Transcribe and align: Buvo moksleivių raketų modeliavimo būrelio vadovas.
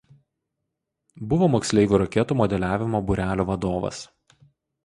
Buvo 1.33 1.49
moksleivių 1.57 1.99
raketų 2.03 2.39
modeliavimo 2.41 3.03
būrelio 3.11 3.49
vadovas. 3.55 4.05